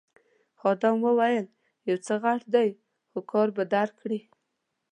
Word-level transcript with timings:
خادم 0.59 0.95
وویل 1.05 1.45
یو 1.89 1.97
څه 2.05 2.13
غټ 2.23 2.41
دی 2.55 2.69
خو 3.09 3.19
کار 3.31 3.47
به 3.55 3.63
درکړي. 3.73 4.19